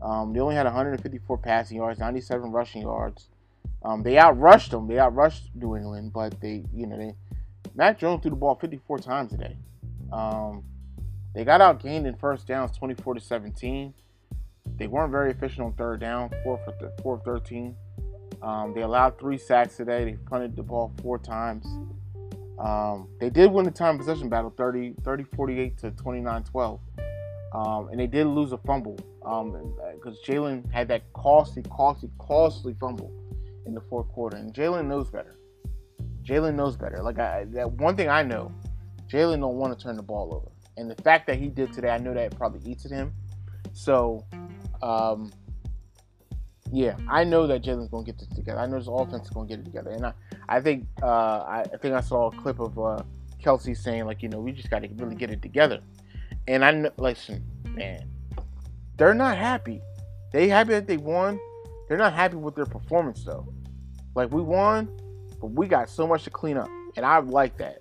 [0.00, 3.28] Um, they only had 154 passing yards, 97 rushing yards.
[3.82, 4.86] Um, they outrushed them.
[4.86, 7.14] They outrushed New England, but they, you know, they
[7.74, 9.56] Mac Jones threw the ball 54 times today.
[10.12, 10.64] Um,
[11.34, 13.94] they got outgained in first downs, 24 to 17.
[14.76, 17.76] They weren't very efficient on third down, four for th- four of 13.
[18.42, 20.04] Um, they allowed three sacks today.
[20.04, 21.66] They punted the ball four times.
[22.58, 26.80] Um, they did win the time possession battle 30, 30 48 to 29 12.
[27.52, 28.98] Um, and they did lose a fumble
[29.28, 33.12] because um, Jalen had that costly, costly, costly fumble
[33.66, 34.38] in the fourth quarter.
[34.38, 35.36] And Jalen knows better.
[36.22, 37.02] Jalen knows better.
[37.02, 38.50] Like I, that one thing I know,
[39.06, 40.50] Jalen don't want to turn the ball over.
[40.78, 43.12] And the fact that he did today, I know that probably eats at him.
[43.74, 44.24] So,
[44.80, 45.30] um,
[46.72, 48.60] yeah, I know that Jalen's going to get this together.
[48.60, 49.90] I know this offense is going to get it together.
[49.90, 50.12] And I,
[50.48, 53.02] I think, uh, I, I, think I saw a clip of uh,
[53.42, 55.80] Kelce saying like, you know, we just got to really get it together.
[56.46, 58.08] And I know, listen, man,
[58.98, 59.80] they're not happy.
[60.32, 61.40] They happy that they won.
[61.88, 63.52] They're not happy with their performance though.
[64.14, 64.88] Like we won,
[65.40, 67.78] but we got so much to clean up, and I like that.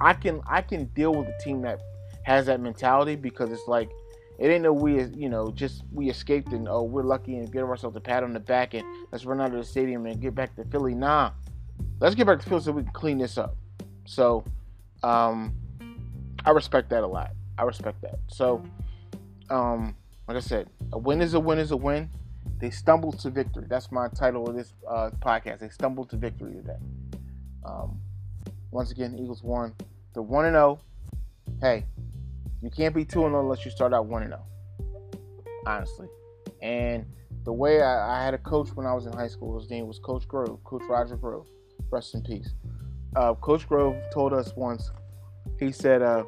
[0.00, 1.80] I can I can deal with a team that
[2.24, 3.90] has that mentality because it's like
[4.38, 7.64] it ain't no we you know just we escaped and oh we're lucky and give
[7.64, 10.34] ourselves a pat on the back and let's run out of the stadium and get
[10.34, 10.94] back to Philly.
[10.94, 11.32] Nah,
[12.00, 13.56] let's get back to Philly so we can clean this up.
[14.06, 14.44] So
[15.02, 15.54] um,
[16.44, 17.32] I respect that a lot.
[17.58, 18.18] I respect that.
[18.28, 18.62] So,
[19.50, 19.96] um,
[20.28, 22.10] like I said, a win is a win is a win.
[22.58, 23.66] They stumbled to victory.
[23.68, 25.60] That's my title of this uh, podcast.
[25.60, 26.78] They stumbled to victory today.
[27.64, 28.00] Um,
[28.70, 29.74] once again, Eagles won.
[30.14, 30.80] They're one and zero.
[30.80, 31.52] Oh.
[31.60, 31.84] Hey,
[32.62, 34.42] you can't be two and zero oh unless you start out one and zero.
[35.66, 36.08] Honestly,
[36.62, 37.04] and
[37.44, 39.86] the way I, I, had a coach when I was in high school, his name
[39.86, 41.46] was Coach Grove, Coach Roger Grove.
[41.90, 42.54] Rest in peace.
[43.14, 44.90] Uh, coach Grove told us once.
[45.58, 46.24] He said, uh,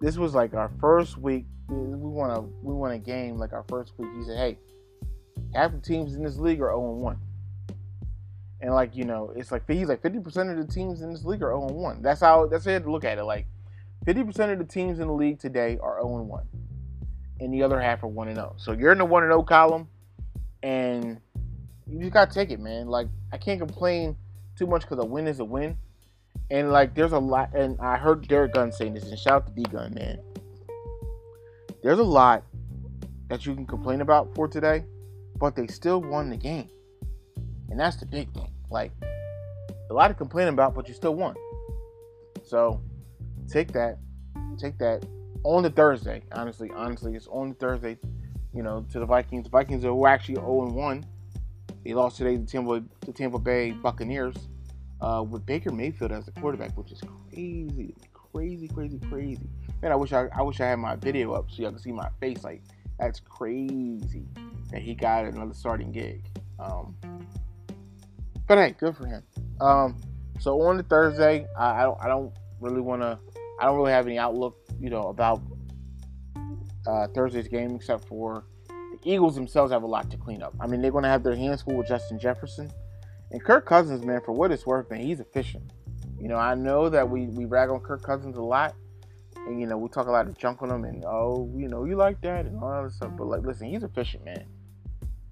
[0.00, 1.46] this was like our first week.
[1.68, 4.10] We won a we won a game like our first week.
[4.16, 4.58] He said, "Hey,
[5.54, 7.18] half the teams in this league are 0 1."
[8.60, 11.24] And like you know, it's like he's like 50 percent of the teams in this
[11.24, 12.02] league are 0 1.
[12.02, 13.24] That's how that's how you have to look at it.
[13.24, 13.46] Like
[14.04, 16.46] 50 percent of the teams in the league today are 0 1,
[17.40, 18.54] and the other half are 1 0.
[18.58, 19.88] So you're in the 1 0 column,
[20.62, 21.20] and
[21.86, 22.88] you just gotta take it, man.
[22.88, 24.16] Like I can't complain
[24.56, 25.76] too much because a win is a win.
[26.50, 29.46] And like, there's a lot, and I heard Derrick Gunn saying this, and shout out
[29.46, 30.18] to D Gun, man.
[31.82, 32.44] There's a lot
[33.28, 34.84] that you can complain about for today,
[35.38, 36.68] but they still won the game,
[37.70, 38.52] and that's the big thing.
[38.70, 38.92] Like,
[39.90, 41.34] a lot to complain about, but you still won.
[42.44, 42.80] So,
[43.48, 43.98] take that,
[44.58, 45.04] take that
[45.42, 46.22] on the Thursday.
[46.32, 47.98] Honestly, honestly, it's on the Thursday.
[48.54, 49.44] You know, to the Vikings.
[49.44, 51.06] The Vikings are actually 0 1.
[51.84, 54.36] They lost today to Tampa, to Tampa Bay Buccaneers
[55.00, 57.96] uh, with Baker Mayfield as the quarterback, which is crazy,
[58.32, 59.48] crazy, crazy, crazy.
[59.82, 61.92] Man, I wish I, I wish I had my video up so y'all can see
[61.92, 62.44] my face.
[62.44, 62.62] Like
[62.98, 64.26] that's crazy
[64.70, 66.24] that he got another starting gig.
[66.58, 66.96] Um,
[68.46, 69.22] but hey, good for him.
[69.60, 70.00] Um,
[70.40, 73.18] so on the Thursday, I, I don't, I don't really want to,
[73.60, 75.42] I don't really have any outlook, you know, about
[76.86, 80.54] uh, Thursday's game except for the Eagles themselves have a lot to clean up.
[80.60, 82.70] I mean, they're going to have their hands full with Justin Jefferson.
[83.30, 85.72] And Kirk Cousins, man, for what it's worth, man, he's efficient.
[86.22, 88.76] You know, I know that we, we rag on Kirk Cousins a lot.
[89.34, 91.84] And, you know, we talk a lot of junk on him and, oh, you know,
[91.84, 93.10] you like that and all that stuff.
[93.18, 94.44] But, like, listen, he's efficient, man.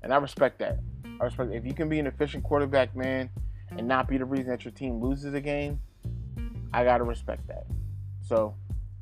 [0.02, 0.80] And I respect that.
[1.20, 3.30] I respect If you can be an efficient quarterback, man,
[3.70, 5.78] and not be the reason that your team loses a game,
[6.72, 7.66] I got to respect that.
[8.20, 8.56] So,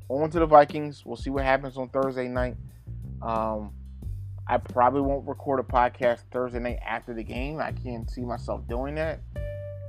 [0.09, 1.03] on to the Vikings.
[1.03, 2.57] We'll see what happens on Thursday night.
[3.23, 3.73] Um,
[4.47, 7.59] I probably won't record a podcast Thursday night after the game.
[7.59, 9.21] I can't see myself doing that,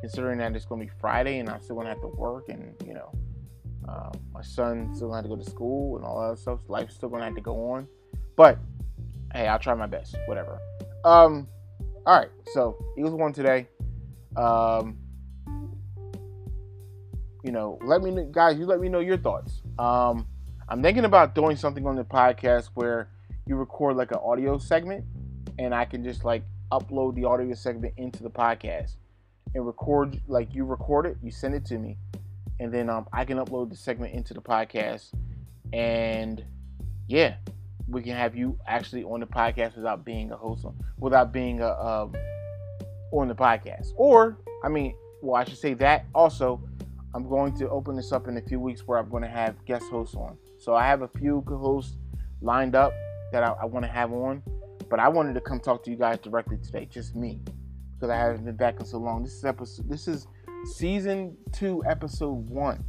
[0.00, 2.48] considering that it's going to be Friday and I'm still going to have to work
[2.48, 3.12] and, you know,
[3.88, 6.60] uh, my son still going to have to go to school and all that stuff.
[6.68, 7.86] Life's still going to have to go on.
[8.36, 8.58] But,
[9.32, 10.16] hey, I'll try my best.
[10.26, 10.58] Whatever.
[11.04, 11.48] Um,
[12.06, 12.28] all right.
[12.52, 13.68] So, Eagles won today.
[14.36, 14.98] Um,
[17.44, 19.62] you know, let me, guys, you let me know your thoughts.
[19.78, 20.26] Um,
[20.68, 23.08] I'm thinking about doing something on the podcast where
[23.46, 25.04] you record like an audio segment,
[25.58, 28.96] and I can just like upload the audio segment into the podcast
[29.54, 31.96] and record like you record it, you send it to me,
[32.58, 35.12] and then um, I can upload the segment into the podcast,
[35.72, 36.44] and
[37.08, 37.34] yeah,
[37.88, 41.60] we can have you actually on the podcast without being a host, on, without being
[41.60, 42.14] a um,
[43.12, 43.88] on the podcast.
[43.96, 46.62] Or I mean, well, I should say that also.
[47.12, 49.64] I'm going to open this up in a few weeks where I'm going to have
[49.64, 50.38] guest hosts on.
[50.58, 51.96] So I have a few co-hosts
[52.40, 52.92] lined up
[53.32, 54.42] that I, I want to have on,
[54.88, 57.40] but I wanted to come talk to you guys directly today, just me,
[58.00, 59.22] because I haven't been back in so long.
[59.22, 59.88] This is episode.
[59.88, 60.26] This is
[60.64, 62.82] season two, episode one,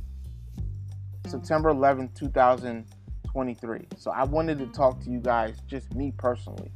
[1.27, 3.87] September 11th, 2023.
[3.97, 6.71] So I wanted to talk to you guys, just me personally.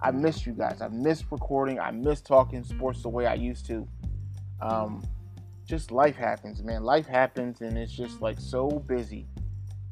[0.00, 0.80] I miss you guys.
[0.80, 1.80] I miss recording.
[1.80, 3.86] I miss talking sports the way I used to.
[4.60, 5.02] Um,
[5.66, 6.84] just life happens, man.
[6.84, 9.26] Life happens, and it's just like so busy.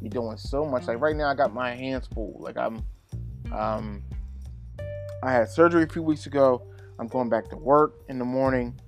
[0.01, 0.87] You're doing so much.
[0.87, 2.37] Like right now, I got my hands full.
[2.39, 2.85] Like I'm,
[3.53, 4.05] um,
[5.21, 6.63] I had surgery a few weeks ago.
[6.99, 8.79] I'm going back to work in the morning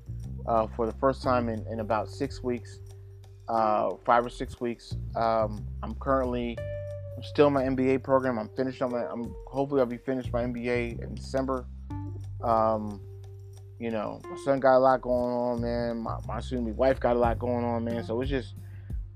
[0.46, 2.81] uh, for the first time in, in about six weeks,
[3.49, 4.96] uh, five or six weeks.
[5.16, 6.57] Um, I'm currently
[7.20, 8.38] I'm still in my MBA program.
[8.38, 9.05] I'm finished on my.
[9.05, 11.66] I'm hopefully I'll be finished my MBA in December.
[12.42, 12.99] Um,
[13.79, 15.99] you know, my son got a lot going on, man.
[15.99, 18.05] My my soon be wife got a lot going on, man.
[18.05, 18.55] So it's just,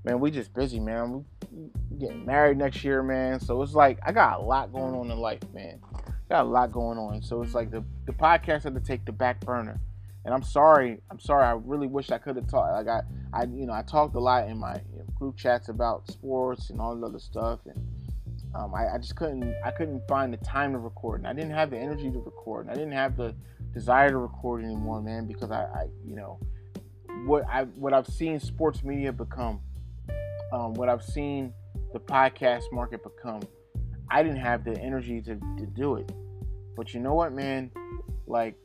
[0.03, 1.25] man, we just busy, man.
[1.51, 3.39] We getting married next year, man.
[3.39, 5.81] So it's like I got a lot going on in life, man.
[6.29, 7.21] Got a lot going on.
[7.21, 9.79] So it's like the the podcast had to take the back burner.
[10.25, 11.01] And I'm sorry.
[11.11, 11.45] I'm sorry.
[11.45, 12.71] I really wish I could have talked.
[12.71, 14.81] Like I, I, you know, I talked a lot in my
[15.15, 17.77] group chats about sports and all the other stuff, and
[18.55, 19.55] um, I, I, just couldn't.
[19.63, 22.65] I couldn't find the time to record, and I didn't have the energy to record,
[22.65, 23.35] and I didn't have the
[23.73, 26.39] desire to record anymore, man, because I, I you know,
[27.25, 29.59] what I what I've seen sports media become,
[30.51, 31.53] um, what I've seen
[31.93, 33.41] the podcast market become.
[34.09, 36.11] I didn't have the energy to, to do it.
[36.75, 37.71] But you know what, man?
[38.27, 38.55] Like,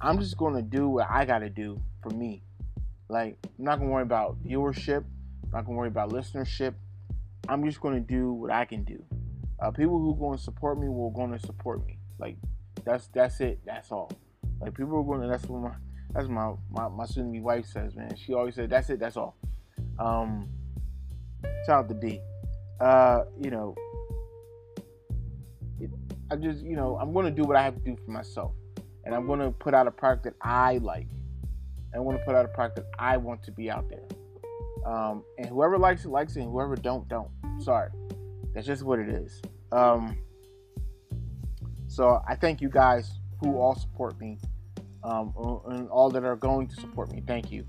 [0.00, 2.42] I'm just going to do what I got to do for me.
[3.08, 5.04] Like, I'm not going to worry about viewership.
[5.44, 6.74] I'm not going to worry about listenership.
[7.48, 9.02] I'm just going to do what I can do.
[9.60, 11.98] Uh, people who going to support me will going to support me.
[12.18, 12.36] Like,
[12.84, 13.60] that's that's it.
[13.64, 14.10] That's all.
[14.60, 15.28] Like people are going to.
[15.28, 15.72] That's what my
[16.12, 18.14] that's my my my soon-to-be wife says, man.
[18.16, 19.00] She always said, "That's it.
[19.00, 19.36] That's all."
[19.98, 20.48] Um,
[21.66, 22.20] shout out to D.
[22.80, 23.74] Uh, you know,
[26.30, 28.52] I just you know I'm going to do what I have to do for myself,
[29.04, 31.08] and I'm going to put out a product that I like.
[31.92, 34.04] And I want to put out a product that I want to be out there.
[34.86, 37.30] Um, and whoever likes it likes it, and whoever don't don't.
[37.58, 37.90] Sorry,
[38.54, 39.42] that's just what it is.
[39.72, 40.16] Um,
[41.88, 44.38] so I thank you guys who all support me
[45.02, 45.34] um,
[45.66, 47.22] and all that are going to support me.
[47.26, 47.66] Thank you.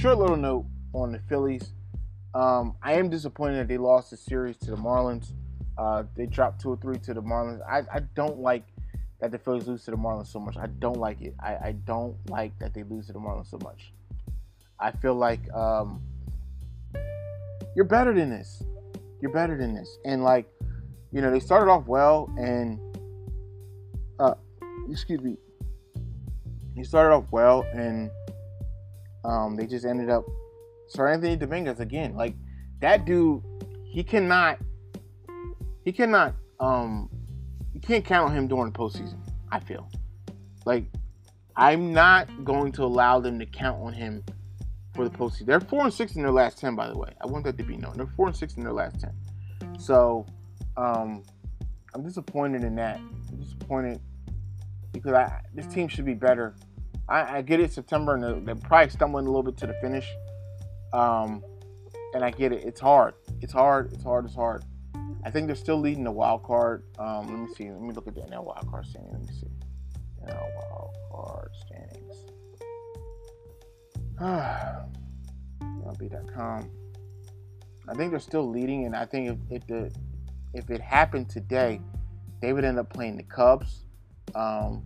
[0.00, 1.74] Short little note on the Phillies.
[2.32, 5.34] Um, I am disappointed that they lost the series to the Marlins.
[5.76, 7.60] Uh, they dropped two or three to the Marlins.
[7.68, 8.64] I, I don't like
[9.20, 10.56] that the Phillies lose to the Marlins so much.
[10.56, 11.34] I don't like it.
[11.38, 13.92] I, I don't like that they lose to the Marlins so much.
[14.78, 16.00] I feel like um,
[17.76, 18.62] you're better than this.
[19.20, 19.98] You're better than this.
[20.06, 20.50] And like,
[21.12, 22.80] you know, they started off well, and
[24.18, 24.32] uh,
[24.90, 25.36] excuse me,
[26.74, 28.10] he started off well, and
[29.24, 30.24] um, they just ended up.
[30.94, 32.34] Seranthony Dominguez again, like
[32.80, 33.42] that dude,
[33.84, 34.58] he cannot,
[35.84, 37.08] he cannot, um,
[37.72, 39.20] you can't count on him during the postseason.
[39.52, 39.88] I feel
[40.64, 40.86] like
[41.54, 44.24] I'm not going to allow them to count on him
[44.94, 45.46] for the postseason.
[45.46, 47.14] They're four and six in their last ten, by the way.
[47.20, 47.96] I want that to be known.
[47.96, 49.12] They're four and six in their last ten.
[49.78, 50.26] So
[50.76, 51.22] um,
[51.94, 52.96] I'm disappointed in that.
[52.96, 54.00] I'm disappointed
[54.92, 56.56] because I, this team should be better.
[57.10, 59.74] I, I get it, September, and they're, they're, probably stumbling a little bit to the
[59.82, 60.08] finish.
[60.92, 61.42] Um,
[62.14, 62.64] and I get it.
[62.64, 63.14] It's hard.
[63.40, 63.92] It's hard.
[63.92, 64.24] It's hard.
[64.24, 64.64] It's hard.
[65.24, 66.84] I think they're still leading the wild card.
[66.98, 67.70] Um, let me see.
[67.70, 69.12] Let me look at the NL wild card standing.
[69.12, 69.48] Let me see.
[70.24, 72.16] NL wild card standings.
[75.60, 76.70] MLB.com.
[77.88, 79.90] I think they're still leading, and I think if, if the
[80.54, 81.80] if it happened today,
[82.40, 83.86] they would end up playing the Cubs.
[84.34, 84.84] Um,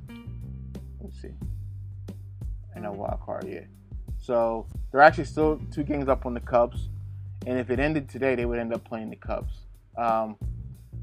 [1.01, 1.35] let's see.
[2.77, 3.61] I know wild card, yeah.
[4.19, 6.89] So they're actually still two games up on the Cubs,
[7.47, 9.53] and if it ended today, they would end up playing the Cubs.
[9.97, 10.37] Um,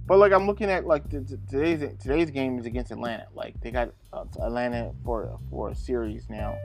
[0.07, 3.27] but like I'm looking at like the, the, today's today's game is against Atlanta.
[3.33, 6.57] Like they got uh, Atlanta for for a series now,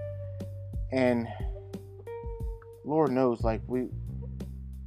[0.92, 1.28] and
[2.86, 3.88] Lord knows, like we,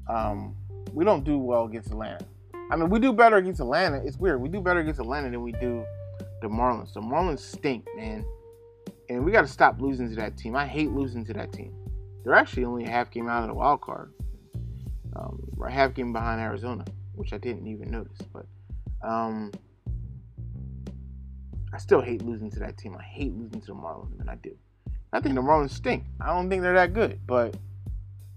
[0.07, 0.55] um,
[0.93, 2.25] we don't do well against Atlanta.
[2.71, 4.01] I mean, we do better against Atlanta.
[4.05, 4.41] It's weird.
[4.41, 5.83] We do better against Atlanta than we do
[6.41, 6.93] the Marlins.
[6.93, 8.25] The Marlins stink, man,
[9.09, 10.55] and we got to stop losing to that team.
[10.55, 11.73] I hate losing to that team.
[12.23, 14.13] They're actually only a half game out of the wild card.
[15.15, 16.85] Um, half game behind Arizona,
[17.15, 18.19] which I didn't even notice.
[18.31, 18.45] But
[19.01, 19.51] um,
[21.73, 22.95] I still hate losing to that team.
[22.97, 24.55] I hate losing to the Marlins, and I do.
[25.11, 26.05] I think the Marlins stink.
[26.21, 27.55] I don't think they're that good, but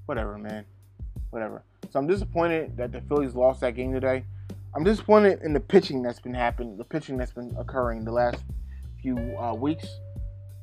[0.07, 0.65] whatever, man.
[1.31, 1.63] Whatever.
[1.91, 4.25] So I'm disappointed that the Phillies lost that game today.
[4.75, 8.43] I'm disappointed in the pitching that's been happening, the pitching that's been occurring the last
[9.03, 9.87] few uh, weeks.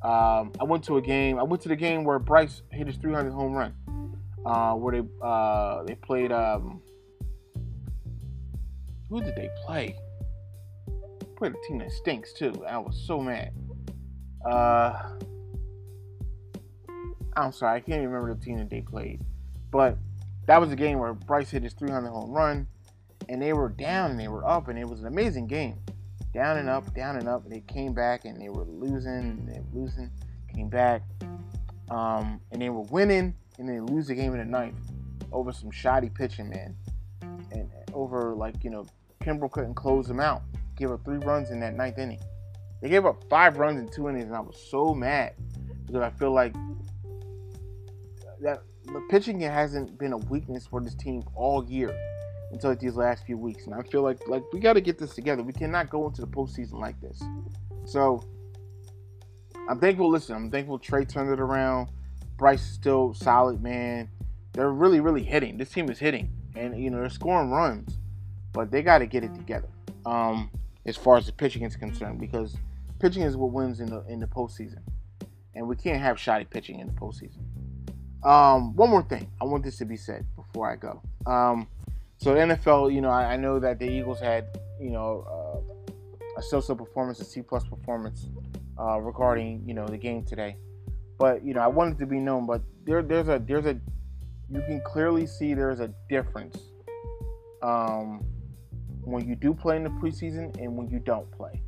[0.02, 1.38] Um, I went to a game.
[1.38, 3.74] I went to the game where Bryce hit his 300 home run,
[4.46, 6.32] uh, where they uh, they played.
[6.32, 6.80] Um,
[9.10, 9.96] who did they play?
[11.36, 12.64] Played a team that stinks too.
[12.66, 13.52] I was so mad.
[14.48, 15.16] Uh,
[17.36, 19.20] I'm sorry, I can't remember the team that they played,
[19.70, 19.98] but
[20.46, 22.66] that was a game where Bryce hit his 300 home run,
[23.28, 25.78] and they were down and they were up, and it was an amazing game.
[26.32, 27.48] Down and up, down and up.
[27.48, 30.10] They came back and they were losing, they were losing,
[30.54, 31.02] came back,
[31.90, 34.76] um, and they were winning, and they lose the game in the ninth
[35.32, 36.76] over some shoddy pitching, man,
[37.52, 38.86] and over like you know,
[39.20, 40.42] Kimbrel couldn't close them out.
[40.76, 42.20] Gave up three runs in that ninth inning.
[42.80, 45.34] They gave up five runs in two innings, and I was so mad
[45.86, 46.54] because I feel like
[48.40, 51.94] that the pitching hasn't been a weakness for this team all year
[52.50, 53.66] until like these last few weeks.
[53.66, 55.42] And I feel like like we got to get this together.
[55.42, 57.22] We cannot go into the postseason like this.
[57.84, 58.24] So
[59.68, 60.10] I'm thankful.
[60.10, 61.90] Listen, I'm thankful Trea turned it around.
[62.36, 64.08] Bryce is still solid, man.
[64.52, 65.58] They're really, really hitting.
[65.58, 67.98] This team is hitting, and you know they're scoring runs,
[68.52, 69.68] but they got to get it together.
[70.06, 70.50] Um,
[70.86, 72.56] as far as the pitching is concerned, because
[72.98, 74.80] pitching is what wins in the in the postseason,
[75.54, 77.38] and we can't have shoddy pitching in the postseason.
[78.24, 81.00] Um, one more thing, I want this to be said before I go.
[81.26, 81.68] Um,
[82.20, 85.92] so NFL, you know, I, I, know that the Eagles had, you know, uh,
[86.38, 88.28] a so-so performance, a C plus performance
[88.78, 90.58] uh, regarding, you know, the game today.
[91.18, 92.46] But you know, I wanted to be known.
[92.46, 93.80] But there, there's a, there's a,
[94.50, 96.58] you can clearly see there's a difference
[97.62, 98.22] um,
[99.02, 101.62] when you do play in the preseason and when you don't play.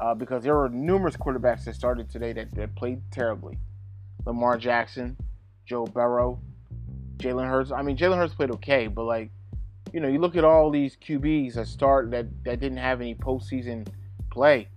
[0.00, 3.58] Uh, because there were numerous quarterbacks that started today that, that played terribly.
[4.24, 5.14] Lamar Jackson,
[5.66, 6.40] Joe Burrow,
[7.18, 7.70] Jalen Hurts.
[7.70, 9.30] I mean, Jalen Hurts played okay, but like,
[9.92, 13.14] you know, you look at all these QBs that start that that didn't have any
[13.14, 13.86] postseason
[14.30, 14.68] play,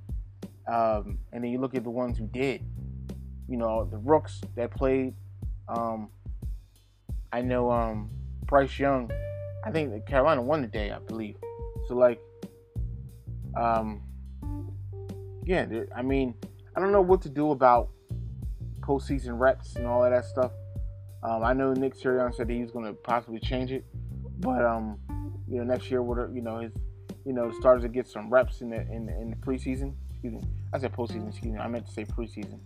[0.67, 2.63] um, and then you look at the ones who did.
[3.47, 5.13] You know, the rooks that played.
[5.67, 6.09] Um,
[7.31, 8.09] I know um,
[8.45, 9.11] Bryce Young.
[9.63, 11.37] I think Carolina won the day, I believe.
[11.87, 12.19] So like,
[13.59, 14.01] um,
[15.45, 16.35] yeah, I mean,
[16.75, 17.89] I don't know what to do about
[18.79, 20.51] postseason reps and all of that stuff.
[21.23, 23.85] Um, I know Nick Sirianni said he was going to possibly change it,
[24.39, 24.99] but um,
[25.47, 26.71] you know, next year, what you know, his
[27.25, 29.93] you know starters to get some reps in the in in the preseason.
[30.11, 30.41] Excuse me,
[30.73, 31.29] I said postseason.
[31.29, 32.59] Excuse me, I meant to say preseason.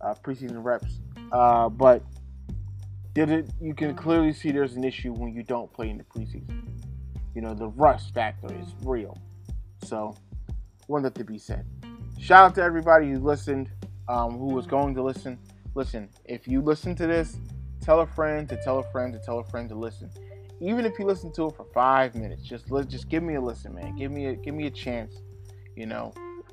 [0.00, 1.00] Uh, preseason reps,
[1.32, 2.02] uh, but
[3.14, 3.50] did it?
[3.60, 6.62] You can clearly see there's an issue when you don't play in the preseason.
[7.34, 9.16] You know, the rust factor is real.
[9.84, 10.16] So,
[10.86, 11.66] one wanted to be said.
[12.18, 13.70] Shout out to everybody who listened,
[14.08, 15.38] um, who was going to listen.
[15.74, 17.36] Listen, if you listen to this
[17.80, 20.10] tell a friend to tell a friend to tell a friend to listen.
[20.60, 23.74] Even if you listen to it for five minutes, just just give me a listen,
[23.74, 23.96] man.
[23.96, 25.22] Give me a give me a chance.
[25.76, 26.12] You know,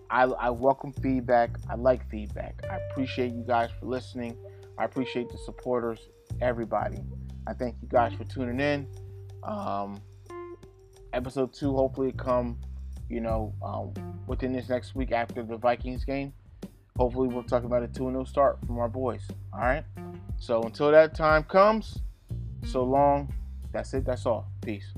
[0.09, 1.57] I, I welcome feedback.
[1.69, 2.61] I like feedback.
[2.69, 4.37] I appreciate you guys for listening.
[4.77, 6.09] I appreciate the supporters,
[6.41, 6.99] everybody.
[7.47, 8.87] I thank you guys for tuning in.
[9.43, 10.01] Um,
[11.13, 12.59] episode two hopefully come,
[13.09, 13.93] you know, um,
[14.27, 16.33] within this next week after the Vikings game.
[16.97, 19.21] Hopefully, we'll talk about a 2 0 start from our boys.
[19.53, 19.83] All right.
[20.37, 21.99] So until that time comes,
[22.63, 23.33] so long.
[23.75, 24.05] That's it.
[24.05, 24.47] That's all.
[24.61, 24.93] Peace.